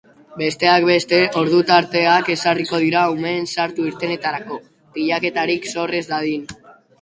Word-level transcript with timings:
Besteak 0.41 0.85
beste, 0.85 1.17
ordu-tarteak 1.41 2.31
ezarriko 2.35 2.79
dira 2.85 3.03
umeen 3.17 3.45
sartu-irtenetarako, 3.53 4.59
pilaketarik 4.97 5.69
sor 5.75 5.95
ez 6.01 6.03
dadin. 6.15 6.51